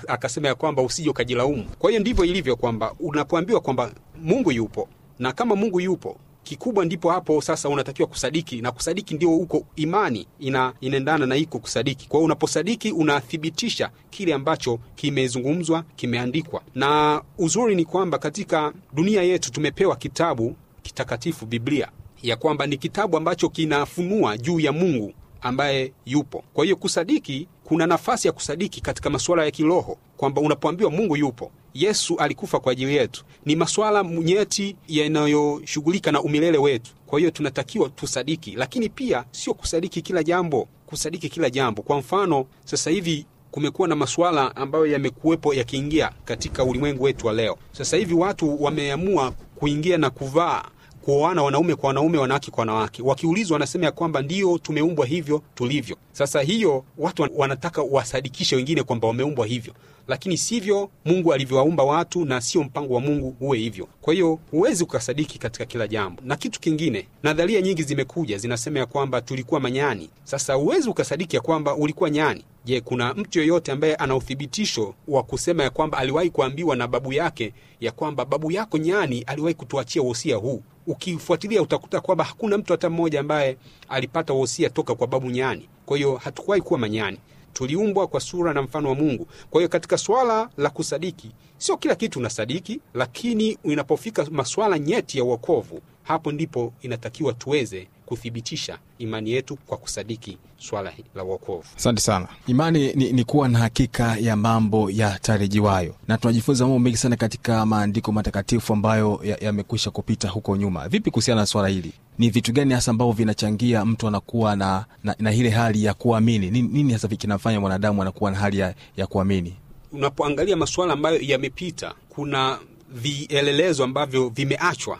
akasema 0.07 0.47
ya 0.47 0.55
kwamba 0.55 0.81
usije 0.81 1.09
ukajilaumu. 1.09 1.63
Kwa 1.79 1.89
hiyo 1.89 2.01
ndivyo 2.01 2.25
ilivyo 2.25 2.55
kwamba 2.55 2.93
unapoambiwa 2.99 3.59
kwamba 3.61 3.91
Mungu 4.21 4.51
yupo 4.51 4.87
na 5.19 5.31
kama 5.31 5.55
Mungu 5.55 5.79
yupo 5.79 6.17
kikubwa 6.43 6.85
ndipo 6.85 7.11
hapo 7.11 7.41
sasa 7.41 7.69
unatakiwa 7.69 8.07
kusadiki 8.07 8.61
na 8.61 8.71
kusadiki 8.71 9.13
ndio 9.15 9.29
huko 9.29 9.63
imani 9.75 10.27
ina, 10.39 10.73
inaendana 10.81 11.25
na 11.25 11.35
iko 11.35 11.59
kusadiki. 11.59 12.07
Kwa 12.07 12.17
hiyo 12.19 12.25
unaposadiki 12.25 12.91
unathibitisha 12.91 13.89
kile 14.09 14.33
ambacho 14.33 14.79
kimezungumzwa 14.95 15.83
kimeandikwa. 15.95 16.61
Na 16.75 17.21
uzuri 17.37 17.75
ni 17.75 17.85
kwamba 17.85 18.17
katika 18.17 18.73
dunia 18.93 19.23
yetu 19.23 19.51
tumepewa 19.51 19.95
kitabu 19.95 20.55
kitakatifu 20.81 21.45
biblia 21.45 21.87
ya 22.23 22.35
kwamba 22.35 22.67
ni 22.67 22.77
kitabu 22.77 23.17
ambacho 23.17 23.49
kinafunua 23.49 24.37
juu 24.37 24.59
ya 24.59 24.71
mungu 24.71 25.13
ambaye 25.41 25.93
yupo. 26.05 26.43
Kwa 26.53 26.63
hiyo 26.63 26.75
kusadiki 26.75 27.47
kuna 27.71 27.87
nafasi 27.87 28.27
ya 28.27 28.31
kusadiki 28.31 28.81
katika 28.81 29.09
masuala 29.09 29.45
ya 29.45 29.51
kiroho 29.51 29.97
kwamba 30.17 30.41
unapoambiwa 30.41 30.91
mungu 30.91 31.17
yupo 31.17 31.51
yesu 31.73 32.15
alikufa 32.17 32.59
kwa 32.59 32.71
ajili 32.71 32.95
yetu. 32.95 33.23
Ni 33.45 33.55
masuala 33.55 34.03
nyeti 34.03 34.75
yanayoshughulika 34.87 36.11
na 36.11 36.21
umilele 36.21 36.57
wetu. 36.57 36.91
Kwa 37.05 37.19
hiyo 37.19 37.31
tunatakiwa 37.31 37.89
tusadiki 37.89 38.51
lakini 38.51 38.89
pia 38.89 39.25
sio 39.31 39.53
kusadiki 39.53 40.01
kila 40.01 40.23
jambo 40.23 40.67
kusadiki 40.85 41.29
kila 41.29 41.49
jambo. 41.49 41.81
Kwa 41.81 41.97
mfano 41.97 42.45
sasa 42.65 42.89
hivi 42.89 43.25
kumekuwa 43.51 43.87
na 43.87 43.95
masuala 43.95 44.55
ambayo 44.55 44.85
yamekuwepo 44.85 45.53
yakiingia 45.53 46.11
katika 46.25 46.63
ulimwengu 46.63 47.03
wetu 47.03 47.27
wa 47.27 47.33
leo. 47.33 47.57
Sasa 47.71 47.97
hivi 47.97 48.13
watu 48.13 48.63
wameamua 48.63 49.31
kuingia 49.55 49.97
na 49.97 50.09
kuvaa 50.09 50.63
kuoana 51.01 51.43
wanaume 51.43 51.75
kwa 51.75 51.87
wanaume 51.87 52.17
wanawake 52.17 52.51
kwa 52.51 52.59
wanawake. 52.61 53.01
Wakiulizwa 53.03 53.55
wanasema 53.55 53.85
ya 53.85 53.91
kwamba 53.91 54.21
ndio 54.21 54.57
tumeumbwa 54.57 55.05
hivyo 55.05 55.41
tulivyo. 55.55 55.97
Sasa 56.11 56.41
hiyo 56.41 56.83
watu 56.97 57.27
wanataka 57.35 57.81
wasadikishe 57.81 58.55
wengine 58.55 58.83
kwamba 58.83 59.07
wameumbwa 59.07 59.45
hivyo 59.47 59.73
lakini 60.11 60.37
sivyo 60.37 60.89
mungu 61.05 61.33
alivyowaumba 61.33 61.83
watu 61.83 62.25
na 62.25 62.41
sio 62.41 62.63
mpango 62.63 62.93
wa 62.93 63.01
mungu 63.01 63.35
huwe 63.39 63.57
hivyo. 63.57 63.87
Kwa 64.01 64.13
hiyo 64.13 64.39
huwezi 64.51 64.83
ukasadiki 64.83 65.39
katika 65.39 65.65
kila 65.65 65.87
jambo. 65.87 66.21
Na 66.25 66.35
kitu 66.35 66.59
kingine 66.59 67.07
nadharia 67.23 67.61
nyingi 67.61 67.83
zimekuja 67.83 68.37
zinasema 68.37 68.79
ya 68.79 68.85
kwamba 68.85 69.21
tulikuwa 69.21 69.59
manyani. 69.59 70.09
Sasa 70.23 70.53
huwezi 70.53 70.89
ukasadiki 70.89 71.35
ya 71.35 71.41
kwamba 71.41 71.75
ulikuwa 71.75 72.09
nyani. 72.09 72.43
Je 72.65 72.81
kuna 72.81 73.13
mtu 73.13 73.39
yoyote 73.39 73.71
ambaye 73.71 73.95
ana 73.95 74.15
uthibitisho 74.15 74.93
wa 75.07 75.23
kusema 75.23 75.63
ya 75.63 75.69
kwamba 75.69 75.97
aliwahi 75.97 76.29
kuambiwa 76.29 76.75
na 76.75 76.87
babu 76.87 77.13
yake 77.13 77.53
ya 77.79 77.91
kwamba 77.91 78.25
babu 78.25 78.51
yako 78.51 78.77
nyani 78.77 79.21
aliwahi 79.21 79.55
kutuachia 79.55 80.01
wosia 80.01 80.35
huu? 80.35 80.61
Ukifuatilia 80.87 81.61
utakuta 81.61 82.01
kwamba 82.01 82.23
hakuna 82.23 82.57
mtu 82.57 82.73
hata 82.73 82.89
mmoja 82.89 83.19
ambaye 83.19 83.57
alipata 83.89 84.33
wosia 84.33 84.69
toka 84.69 84.95
kwa 84.95 85.07
babu 85.07 85.31
nyani. 85.31 85.69
Kwa 85.85 85.97
hiyo 85.97 86.15
hatukuwahi 86.15 86.61
kuwa 86.61 86.79
manyani 86.79 87.17
tuliumbwa 87.53 88.07
kwa 88.07 88.19
sura 88.19 88.53
na 88.53 88.61
mfano 88.61 88.89
wa 88.89 88.95
mungu. 88.95 89.27
Kwa 89.49 89.61
hiyo 89.61 89.69
katika 89.69 89.97
swala 89.97 90.49
la 90.57 90.69
kusadiki 90.69 91.31
sio 91.57 91.77
kila 91.77 91.95
kitu 91.95 92.19
unasadiki 92.19 92.79
lakini 92.93 93.57
inapofika 93.63 94.25
maswala 94.31 94.79
nyeti 94.79 95.17
ya 95.17 95.23
uokovu 95.23 95.81
hapo 96.03 96.31
ndipo 96.31 96.73
inatakiwa 96.81 97.33
tuweze 97.33 97.87
kuthibitisha 98.05 98.77
imani 98.99 99.31
yetu 99.31 99.55
kwa 99.55 99.77
kusadiki 99.77 100.37
swala 100.57 100.93
la 101.15 101.23
uokovu 101.23 101.63
asante 101.77 102.01
sana. 102.01 102.27
Imani 102.47 102.93
ni, 102.93 103.11
ni 103.11 103.23
kuwa 103.23 103.47
na 103.49 103.59
hakika 103.59 104.17
ya 104.17 104.35
mambo 104.35 104.89
yatarajiwayo 104.91 105.95
na 106.07 106.17
tunajifunza 106.17 106.63
mambo 106.63 106.79
mengi 106.79 106.97
sana 106.97 107.15
katika 107.15 107.65
maandiko 107.65 108.11
matakatifu 108.11 108.73
ambayo 108.73 109.21
yamekwisha 109.41 109.87
ya 109.89 109.91
kupita 109.91 110.27
huko 110.29 110.55
nyuma. 110.57 110.87
Vipi 110.89 111.11
kuhusiana 111.11 111.41
na 111.41 111.47
swala 111.47 111.67
hili 111.67 111.93
ni 112.21 112.29
vitu 112.29 112.51
gani 112.53 112.73
hasa 112.73 112.91
ambavyo 112.91 113.13
vinachangia 113.13 113.85
mtu 113.85 114.07
anakuwa 114.07 114.55
na, 114.55 114.85
na, 115.03 115.15
na 115.19 115.33
ile 115.33 115.49
hali 115.49 115.83
ya 115.83 115.93
kuamini? 115.93 116.51
Nini, 116.51 116.67
nini 116.67 116.93
hasa 116.93 117.07
kinafanya 117.07 117.59
mwanadamu 117.59 118.01
anakuwa 118.01 118.31
na 118.31 118.37
hali 118.37 118.59
ya, 118.59 118.75
ya 118.97 119.07
kuamini? 119.07 119.55
Unapoangalia 119.91 120.55
masuala 120.55 120.93
ambayo 120.93 121.19
yamepita 121.21 121.93
kuna 122.09 122.59
vielelezo 122.93 123.83
ambavyo 123.83 124.29
vimeachwa. 124.29 124.99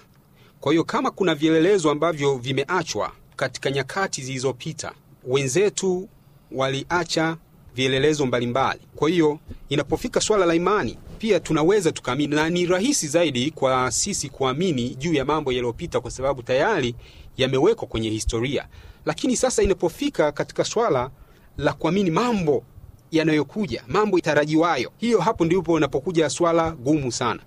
Kwa 0.59 0.71
hiyo 0.71 0.83
kama 0.83 1.11
kuna 1.11 1.35
vielelezo 1.35 1.91
ambavyo 1.91 2.37
vimeachwa 2.37 3.11
katika 3.35 3.71
nyakati 3.71 4.21
zilizopita 4.23 4.91
wenzetu 5.27 6.09
waliacha 6.51 7.37
vielelezo 7.75 8.25
mbalimbali. 8.25 8.79
Kwa 8.95 9.09
hiyo 9.09 9.39
inapofika 9.69 10.21
swala 10.21 10.45
la 10.45 10.55
imani 10.55 10.97
pia 11.21 11.39
tunaweza 11.39 11.91
tukaamini 11.91 12.35
na 12.35 12.49
ni 12.49 12.65
rahisi 12.65 13.07
zaidi 13.07 13.51
kwa 13.51 13.91
sisi 13.91 14.29
kuamini 14.29 14.89
juu 14.95 15.13
ya 15.13 15.25
mambo 15.25 15.51
yaliyopita 15.51 15.99
kwa 15.99 16.11
sababu 16.11 16.43
tayari 16.43 16.95
yamewekwa 17.37 17.87
kwenye 17.87 18.09
historia. 18.09 18.67
Lakini 19.05 19.37
sasa 19.37 19.63
inapofika 19.63 20.31
katika 20.31 20.63
swala 20.63 21.09
la 21.57 21.73
kuamini 21.73 22.11
mambo 22.11 22.63
yanayokuja 23.11 23.83
mambo 23.87 24.19
tarajiwayo 24.19 24.91
hiyo 24.97 25.19
hapo 25.19 25.45
ndipo 25.45 25.77
inapokuja 25.77 26.29
swala 26.29 26.71
gumu 26.71 27.11
sana. 27.11 27.39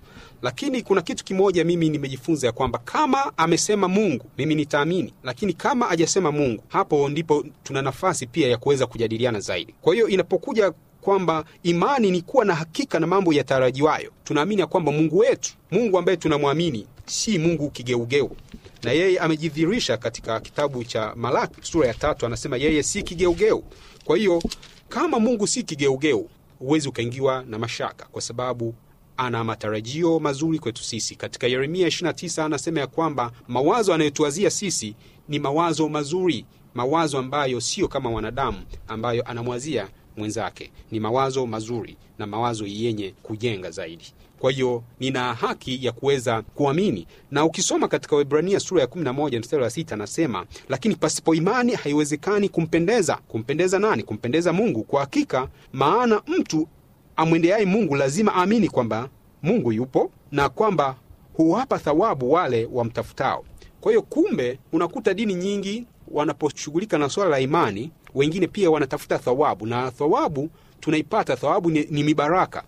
Lakini 0.43 0.83
kuna 0.83 1.03
kitu 1.03 1.25
kimoja 1.25 1.65
mimi 1.65 1.89
nimejifunza 1.89 2.47
ya 2.47 2.53
kwamba 2.53 2.79
kama 2.79 3.39
amesema 3.39 3.89
mungu 3.89 4.25
mimi 4.39 4.55
nitaamini. 4.55 5.15
Lakini 5.23 5.53
kama 5.53 5.91
ajasema 5.91 6.33
mungu 6.33 6.63
hapo 6.69 7.09
ndipo 7.09 7.45
tuna 7.63 7.83
nafasi 7.83 8.27
pia 8.27 8.49
ya 8.49 8.57
kuweza 8.57 8.87
kujadiliana 8.87 9.41
zaidi. 9.41 9.75
Kwa 9.81 9.95
hiyo 9.95 10.09
inapokuja 10.09 10.73
kwamba 11.01 11.45
imani 11.63 12.11
ni 12.11 12.23
kuwa 12.23 12.45
na 12.45 12.55
hakika 12.55 13.01
na 13.01 13.07
mambo 13.07 13.33
yatarajiwayo 13.33 14.11
tunaamini 14.25 14.61
ya 14.61 14.67
kwamba 14.67 14.93
mungu 14.93 15.19
wetu 15.19 15.53
mungu 15.71 15.99
ambaye 15.99 16.17
tunamwamini 16.17 16.87
si 17.07 17.39
mungu 17.39 17.71
kigeugeu 17.71 18.37
na 18.85 18.93
yeye 18.93 19.19
amejidhihirisha 19.19 19.97
katika 19.97 20.41
kitabu 20.41 20.85
cha 20.85 21.13
malaki 21.17 21.55
sura 21.63 21.89
ya 21.89 21.95
tatu 21.95 22.27
anasema 22.27 22.57
yeye 22.57 22.83
si 22.83 23.03
kigeugeu. 23.03 23.65
Kwa 24.05 24.17
hiyo 24.17 24.43
kama 24.89 25.19
mungu 25.21 25.47
si 25.47 25.63
kigeugeu 25.63 26.31
huwezi 26.59 26.89
ukaingiwa 26.89 27.45
na 27.49 27.59
mashaka 27.59 28.07
kwa 28.07 28.23
sababu 28.23 28.75
ana 29.17 29.45
matarajio 29.45 30.21
mazuri 30.21 30.59
kwetu 30.59 30.83
sisi. 30.85 31.15
Katika 31.17 31.47
yeremia 31.47 31.89
29 31.89 32.43
anasema 32.45 32.81
ya 32.81 32.87
kwamba 32.87 33.33
mawazo 33.49 33.95
anayotuwazia 33.95 34.51
sisi 34.51 34.95
ni 35.29 35.39
mawazo 35.39 35.89
mazuri 35.89 36.47
mawazo 36.75 37.19
ambayo 37.19 37.61
sio 37.61 37.89
kama 37.89 38.11
wanadamu 38.11 38.59
ambayo 38.89 39.23
anamwazia 39.23 39.89
mwenzake. 40.17 40.73
Ni 40.91 41.01
mawazo 41.01 41.47
mazuri 41.47 41.97
na 42.19 42.27
mawazo 42.27 42.67
yenye 42.67 43.15
kujenga 43.23 43.71
zaidi 43.71 44.05
kwa 44.45 44.53
hiyo 44.53 44.83
nina 45.01 45.35
haki 45.35 45.85
ya 45.87 45.93
kuweza 45.93 46.43
kuamini. 46.43 47.07
Na 47.31 47.45
ukisoma 47.45 47.89
katika 47.89 48.17
Waebrania 48.17 48.61
sura 48.61 48.81
ya 48.81 48.87
11 48.87 49.39
mstari 49.41 49.63
wa 49.63 49.71
sita 49.71 49.95
anasema 49.95 50.47
lakini 50.69 50.97
pasipo 50.97 51.35
imani 51.35 51.73
haiwezekani 51.75 52.49
kumpendeza. 52.49 53.19
Kumpendeza 53.29 53.79
nani? 53.79 54.03
Kumpendeza 54.03 54.53
mungu. 54.53 54.83
Kwa 54.83 55.01
hakika 55.01 55.49
maana 55.73 56.23
mtu 56.27 56.69
amwendeaye 57.17 57.65
mungu 57.65 57.95
lazima 57.95 58.33
aamini 58.37 58.69
kwamba 58.69 59.09
mungu 59.43 59.73
yupo 59.73 60.11
na 60.33 60.49
kwamba 60.49 60.97
huwapa 61.35 61.79
thawabu 61.79 62.33
wale 62.33 62.69
wamtafutao. 62.73 63.45
Kwa 63.81 63.93
hiyo 63.93 64.03
kumbe 64.03 64.59
unakuta 64.73 65.15
dini 65.15 65.35
nyingi 65.35 65.87
wanaposhughulika 66.09 66.99
na 66.99 67.09
swala 67.09 67.31
la 67.31 67.41
imani 67.41 67.91
wengine 68.15 68.47
pia 68.47 68.71
wanatafuta 68.71 69.19
thawabu. 69.19 69.67
Na 69.67 69.91
thawabu 69.91 70.51
tunaipata 70.81 71.37
thawabu 71.37 71.71
ni, 71.71 71.87
ni 71.91 72.03
mibaraka 72.03 72.65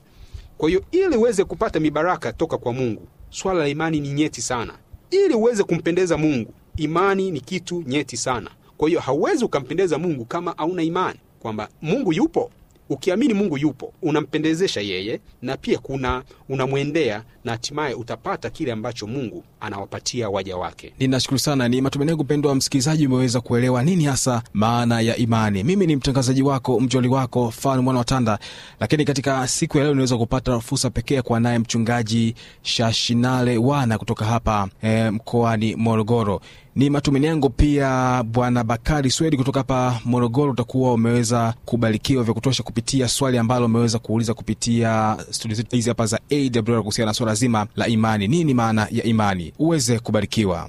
kwa 0.59 0.69
hiyo 0.69 0.83
ili 0.93 1.17
uweze 1.17 1.45
kupata 1.45 1.81
mibaraka 1.81 2.33
toka 2.33 2.59
kwa 2.59 2.73
mungu 2.73 3.03
swala 3.31 3.61
la 3.61 3.69
imani 3.69 4.01
ni 4.01 4.09
nyeti 4.13 4.43
sana. 4.43 4.75
Ili 5.11 5.35
uweze 5.35 5.63
kumpendeza 5.63 6.17
mungu 6.19 6.55
imani 6.77 7.31
ni 7.31 7.41
kitu 7.41 7.83
nyeti 7.87 8.17
sana. 8.17 8.51
Kwa 8.77 8.89
hiyo 8.89 9.01
hauwezi 9.01 9.45
ukampendeza 9.45 9.99
mungu 9.99 10.25
kama 10.25 10.55
hauna 10.57 10.83
imani. 10.83 11.19
Kwamba 11.41 11.69
mungu 11.83 12.13
yupo. 12.13 12.51
Ukiamini 12.91 13.35
mungu 13.35 13.59
yupo 13.59 13.93
unampendezesha 14.03 14.81
yeye 14.81 15.21
na 15.43 15.57
pia 15.57 15.79
kuna 15.79 16.23
unamwendea 16.49 17.25
na 17.47 17.53
hatimaye 17.53 17.95
utapata 17.95 18.51
kile 18.51 18.73
ambacho 18.73 19.07
mungu 19.07 19.45
anawapatia 19.61 20.29
waja 20.31 20.57
wake. 20.57 20.93
Ninashukuru 20.99 21.39
sana. 21.39 21.69
Ni 21.69 21.81
matumaini 21.81 22.11
yangu 22.11 22.25
mpendo 22.25 22.49
wa 22.49 22.55
msikilizaji 22.55 23.07
umeweza 23.07 23.41
kuelewa 23.41 23.83
nini 23.83 24.05
hasa 24.05 24.43
maana 24.55 25.01
ya 25.01 25.17
imani. 25.17 25.65
Mimi 25.65 25.87
ni 25.87 25.97
mtangazaji 25.97 26.43
wako 26.43 26.81
mjoli 26.81 27.09
wako 27.09 27.51
fan 27.51 27.81
mwana 27.81 27.99
watanda 27.99 28.39
lakini 28.81 29.05
katika 29.05 29.49
siku 29.49 29.79
ya 29.79 29.85
leo 29.85 29.95
niweza 29.95 30.17
kupata 30.17 30.61
fursa 30.61 30.91
pekee 30.91 31.23
kwa 31.23 31.41
naye 31.41 31.59
mchungaji 31.59 32.35
shashinale 32.63 33.59
wana 33.59 33.99
kutoka 33.99 34.25
hapa 34.25 34.69
e, 34.83 35.11
mkoani 35.11 35.77
morogoro. 35.77 36.41
Ni 36.77 36.91
matumaini 36.91 37.27
yangu 37.27 37.51
pia 37.51 38.23
bwana 38.23 38.65
bakari 38.65 39.11
swedi 39.11 39.37
kutoka 39.37 39.61
hapa 39.61 40.01
morogoro 40.05 40.53
utakuwa 40.53 40.93
umeweza 40.95 41.55
kubarikiwa 41.65 42.25
vya 42.25 42.35
kutosha 42.35 42.63
kupitia 42.63 43.09
swali 43.09 43.39
ambalo 43.39 43.67
umeweza 43.67 43.99
kuuliza 43.99 44.35
kupitia 44.35 45.17
studio 45.31 45.65
hizi 45.71 45.89
hapa 45.89 46.07
za 46.07 46.21
awr 46.33 46.79
kuhusiana 46.81 47.11
na 47.11 47.15
swala 47.15 47.35
zima 47.37 47.67
la 47.77 47.87
imani. 47.89 48.29
Nini 48.29 48.55
maana 48.55 48.89
ya 48.91 49.05
imani? 49.05 49.53
Uweze 49.59 49.99
kubarikiwa. 49.99 50.69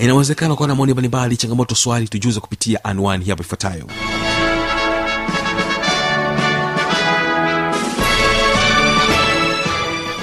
Inawezekana 0.00 0.54
kuwa 0.56 0.68
na 0.68 0.74
maoni 0.74 0.92
mbalimbali 0.92 1.36
changamoto 1.36 1.74
swali 1.74 2.08
tujuze 2.08 2.40
kupitia 2.40 2.84
anwani 2.84 3.24
hapo 3.24 3.42
ifuatayo 3.42 3.86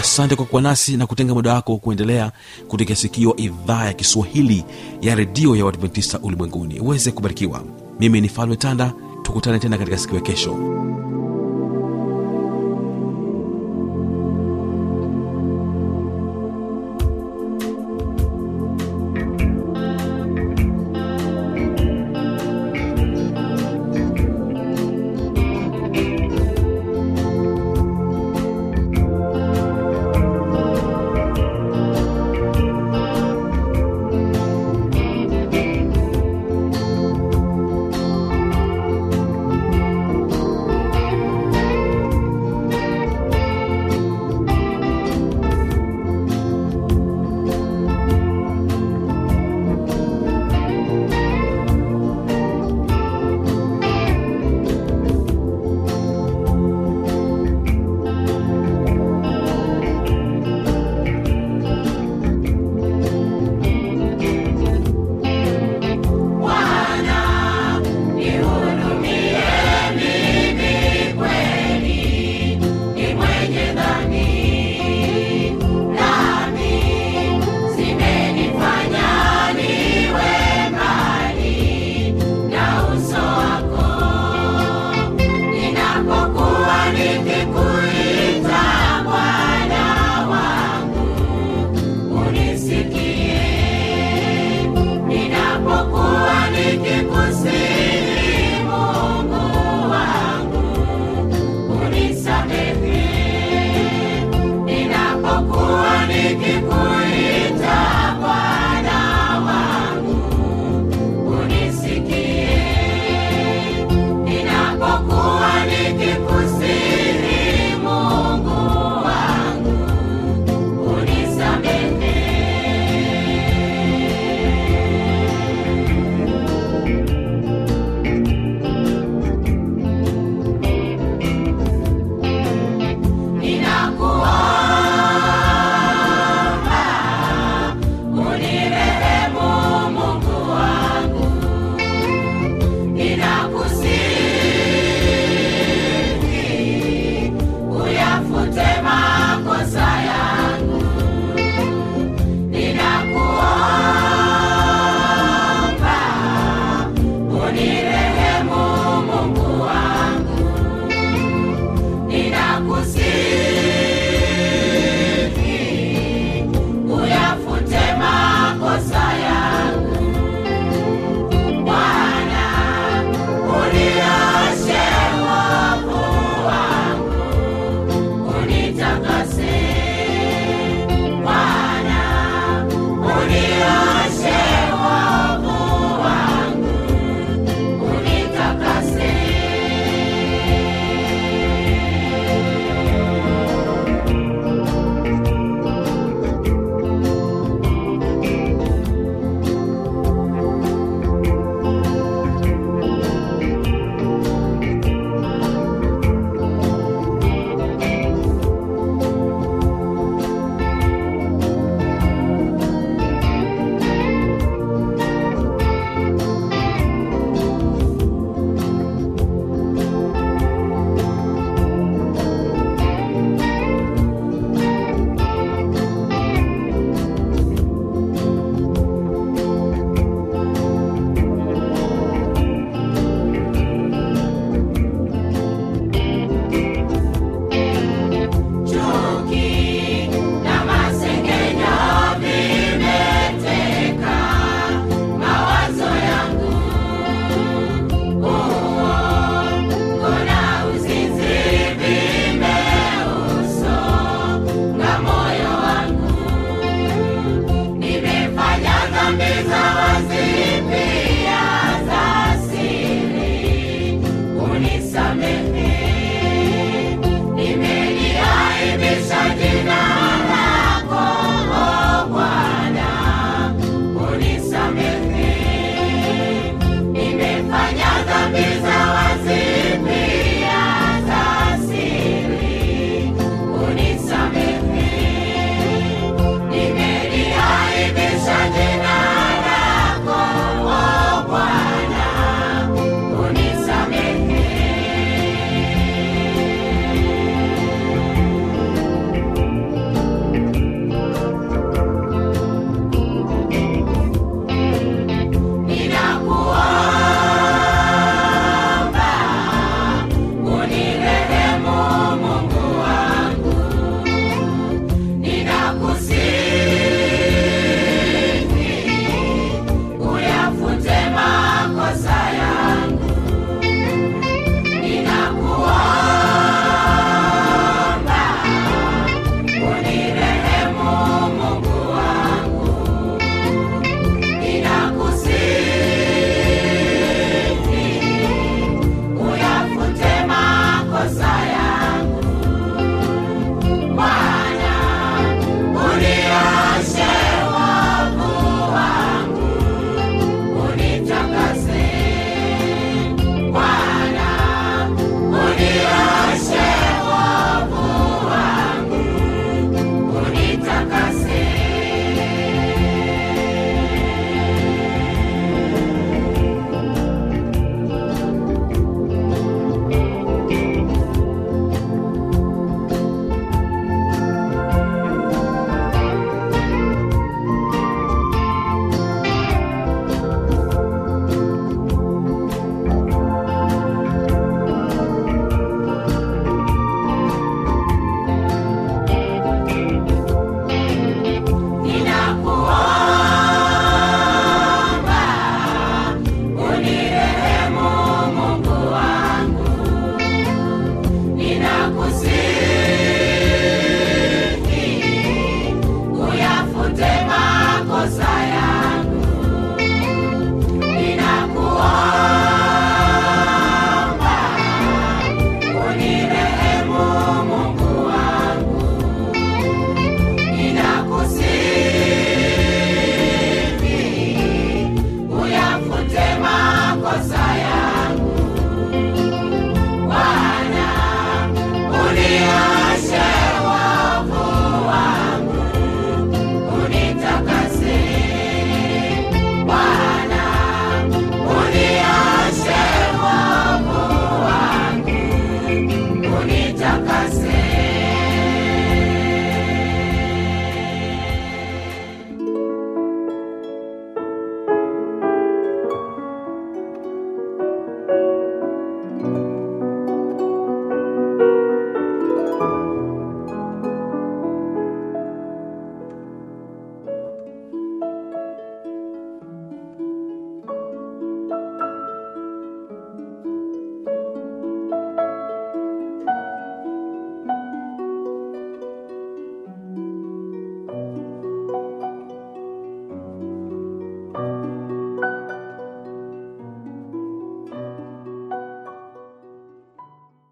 asante 0.00 0.36
kwa 0.36 0.46
kuwa 0.46 0.62
nasi 0.62 0.96
na 0.96 1.06
kutenga 1.06 1.34
muda 1.34 1.54
wako 1.54 1.76
kuendelea 1.76 2.32
kutegea 2.68 2.96
sikio 2.96 3.36
idhaa 3.36 3.84
ya 3.86 3.92
kiswahili 3.92 4.64
ya 5.00 5.14
redio 5.14 5.56
ya 5.56 5.64
wadventista 5.64 6.18
ulimwenguni. 6.18 6.80
Uweze 6.80 7.10
kubarikiwa. 7.12 7.62
Mimi 8.00 8.20
ni 8.20 8.28
falme 8.28 8.56
tanda. 8.56 8.92
Tukutane 9.22 9.58
tena 9.58 9.78
katika 9.78 9.98
siku 9.98 10.14
ya 10.14 10.20
kesho 10.20 10.56